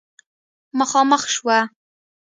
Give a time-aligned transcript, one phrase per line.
[0.79, 1.59] مخامخ شوه